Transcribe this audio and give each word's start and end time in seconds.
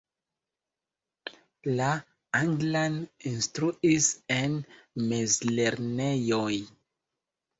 La 1.79 1.89
anglan 2.39 2.95
instruis 3.33 4.07
en 4.37 4.55
mezlernejoj. 5.11 6.57